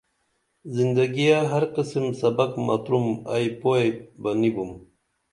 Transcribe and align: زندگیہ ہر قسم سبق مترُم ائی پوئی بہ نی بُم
زندگیہ 0.75 1.37
ہر 1.51 1.63
قسم 1.75 2.05
سبق 2.21 2.51
مترُم 2.65 3.05
ائی 3.33 3.47
پوئی 3.61 3.87
بہ 4.21 4.31
نی 4.39 4.49
بُم 4.55 4.69